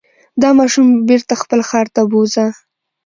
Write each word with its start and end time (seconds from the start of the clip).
دا 0.41 0.49
ماشوم 0.59 0.87
بېرته 1.09 1.33
خپل 1.41 1.59
ښار 1.69 1.87
ته 1.95 2.01
بوځه. 2.11 2.45